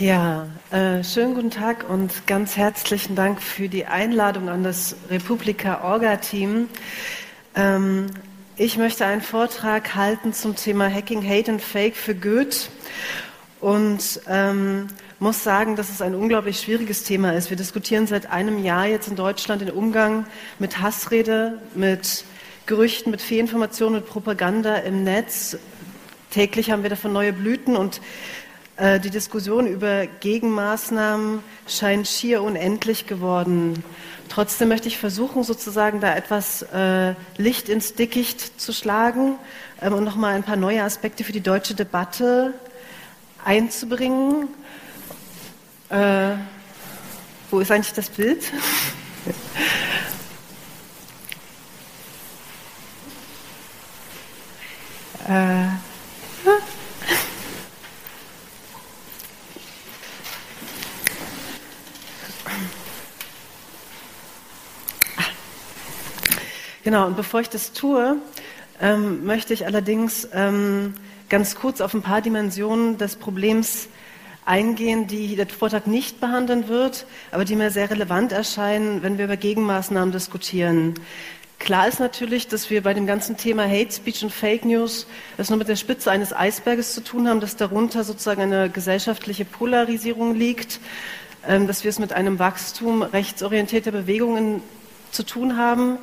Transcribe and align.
Ja, 0.00 0.46
äh, 0.70 1.04
schönen 1.04 1.34
guten 1.34 1.50
Tag 1.50 1.84
und 1.86 2.26
ganz 2.26 2.56
herzlichen 2.56 3.16
Dank 3.16 3.42
für 3.42 3.68
die 3.68 3.84
Einladung 3.84 4.48
an 4.48 4.64
das 4.64 4.96
Republika 5.10 5.84
Orga-Team. 5.84 6.70
Ähm, 7.54 8.06
ich 8.56 8.78
möchte 8.78 9.04
einen 9.04 9.20
Vortrag 9.20 9.94
halten 9.94 10.32
zum 10.32 10.56
Thema 10.56 10.88
Hacking, 10.90 11.22
Hate 11.22 11.50
and 11.50 11.60
Fake 11.60 11.96
für 11.96 12.14
Goethe 12.14 12.70
und 13.60 14.22
ähm, 14.26 14.86
muss 15.18 15.44
sagen, 15.44 15.76
dass 15.76 15.90
es 15.90 16.00
ein 16.00 16.14
unglaublich 16.14 16.60
schwieriges 16.60 17.04
Thema 17.04 17.34
ist. 17.34 17.50
Wir 17.50 17.58
diskutieren 17.58 18.06
seit 18.06 18.30
einem 18.30 18.64
Jahr 18.64 18.86
jetzt 18.86 19.08
in 19.08 19.16
Deutschland 19.16 19.60
den 19.60 19.70
Umgang 19.70 20.24
mit 20.58 20.80
Hassrede, 20.80 21.58
mit 21.74 22.24
Gerüchten, 22.64 23.10
mit 23.10 23.20
Fehlinformationen, 23.20 24.00
mit 24.00 24.08
Propaganda 24.08 24.76
im 24.76 25.04
Netz. 25.04 25.58
Täglich 26.30 26.70
haben 26.70 26.84
wir 26.84 26.88
davon 26.88 27.12
neue 27.12 27.34
Blüten 27.34 27.76
und 27.76 28.00
die 28.80 29.10
Diskussion 29.10 29.66
über 29.66 30.06
Gegenmaßnahmen 30.06 31.40
scheint 31.66 32.08
schier 32.08 32.42
unendlich 32.42 33.06
geworden. 33.06 33.84
Trotzdem 34.30 34.68
möchte 34.68 34.86
ich 34.86 34.96
versuchen, 34.96 35.42
sozusagen 35.42 36.00
da 36.00 36.14
etwas 36.14 36.62
äh, 36.62 37.14
Licht 37.36 37.68
ins 37.68 37.94
Dickicht 37.94 38.60
zu 38.60 38.72
schlagen 38.72 39.34
ähm, 39.82 39.92
und 39.92 40.04
nochmal 40.04 40.36
ein 40.36 40.44
paar 40.44 40.54
neue 40.54 40.84
Aspekte 40.84 41.24
für 41.24 41.32
die 41.32 41.40
deutsche 41.40 41.74
Debatte 41.74 42.54
einzubringen. 43.44 44.46
Äh, 45.88 46.34
wo 47.50 47.58
ist 47.58 47.72
eigentlich 47.72 47.92
das 47.92 48.08
Bild? 48.08 48.44
äh, 55.28 55.66
Genau, 66.90 67.06
und 67.06 67.16
bevor 67.16 67.40
ich 67.40 67.48
das 67.48 67.72
tue, 67.72 68.16
ähm, 68.80 69.24
möchte 69.24 69.54
ich 69.54 69.64
allerdings 69.64 70.28
ähm, 70.34 70.94
ganz 71.28 71.54
kurz 71.54 71.80
auf 71.80 71.94
ein 71.94 72.02
paar 72.02 72.20
Dimensionen 72.20 72.98
des 72.98 73.14
Problems 73.14 73.86
eingehen, 74.44 75.06
die 75.06 75.36
der 75.36 75.46
Vortrag 75.46 75.86
nicht 75.86 76.18
behandeln 76.18 76.66
wird, 76.66 77.06
aber 77.30 77.44
die 77.44 77.54
mir 77.54 77.70
sehr 77.70 77.92
relevant 77.92 78.32
erscheinen, 78.32 79.04
wenn 79.04 79.18
wir 79.18 79.26
über 79.26 79.36
Gegenmaßnahmen 79.36 80.10
diskutieren. 80.10 80.94
Klar 81.60 81.86
ist 81.86 82.00
natürlich, 82.00 82.48
dass 82.48 82.70
wir 82.70 82.82
bei 82.82 82.92
dem 82.92 83.06
ganzen 83.06 83.36
Thema 83.36 83.68
Hate 83.68 83.92
Speech 83.92 84.24
und 84.24 84.32
Fake 84.32 84.64
News 84.64 85.06
es 85.38 85.48
nur 85.48 85.58
mit 85.60 85.68
der 85.68 85.76
Spitze 85.76 86.10
eines 86.10 86.32
Eisberges 86.32 86.92
zu 86.92 87.04
tun 87.04 87.28
haben, 87.28 87.38
dass 87.38 87.54
darunter 87.54 88.02
sozusagen 88.02 88.42
eine 88.42 88.68
gesellschaftliche 88.68 89.44
Polarisierung 89.44 90.34
liegt, 90.34 90.80
ähm, 91.46 91.68
dass 91.68 91.84
wir 91.84 91.88
es 91.90 92.00
mit 92.00 92.12
einem 92.12 92.40
Wachstum 92.40 93.02
rechtsorientierter 93.02 93.92
Bewegungen 93.92 94.60
zu 95.12 95.22
tun 95.22 95.56
haben 95.56 96.00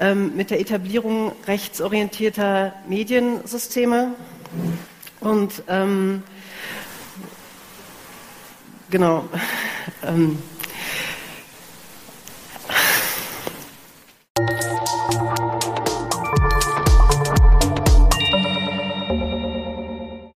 ähm, 0.00 0.34
mit 0.34 0.50
der 0.50 0.60
Etablierung 0.60 1.32
rechtsorientierter 1.46 2.72
Mediensysteme. 2.88 4.14
Und 5.20 5.62
ähm, 5.68 6.22
genau. 8.90 9.28
Ähm, 10.02 10.38